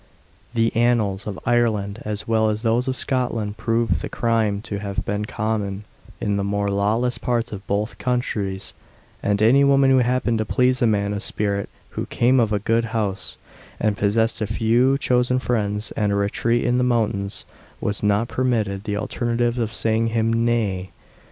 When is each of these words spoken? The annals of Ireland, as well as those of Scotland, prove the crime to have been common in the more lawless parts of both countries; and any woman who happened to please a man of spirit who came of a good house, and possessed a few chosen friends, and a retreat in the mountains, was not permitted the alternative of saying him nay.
The 0.55 0.75
annals 0.75 1.27
of 1.27 1.37
Ireland, 1.45 1.99
as 2.03 2.27
well 2.27 2.49
as 2.49 2.63
those 2.63 2.87
of 2.87 2.95
Scotland, 2.95 3.57
prove 3.57 4.01
the 4.01 4.09
crime 4.09 4.63
to 4.63 4.79
have 4.79 5.05
been 5.05 5.25
common 5.25 5.83
in 6.19 6.37
the 6.37 6.43
more 6.43 6.69
lawless 6.71 7.19
parts 7.19 7.51
of 7.51 7.67
both 7.67 7.99
countries; 7.99 8.73
and 9.21 9.39
any 9.43 9.63
woman 9.63 9.91
who 9.91 9.99
happened 9.99 10.39
to 10.39 10.43
please 10.45 10.81
a 10.81 10.87
man 10.87 11.13
of 11.13 11.21
spirit 11.21 11.69
who 11.89 12.07
came 12.07 12.39
of 12.39 12.51
a 12.51 12.57
good 12.57 12.85
house, 12.85 13.37
and 13.79 13.95
possessed 13.95 14.41
a 14.41 14.47
few 14.47 14.97
chosen 14.97 15.37
friends, 15.37 15.91
and 15.91 16.11
a 16.11 16.15
retreat 16.15 16.63
in 16.63 16.79
the 16.79 16.83
mountains, 16.83 17.45
was 17.79 18.01
not 18.01 18.27
permitted 18.27 18.85
the 18.85 18.97
alternative 18.97 19.59
of 19.59 19.71
saying 19.71 20.07
him 20.07 20.33
nay. 20.33 20.89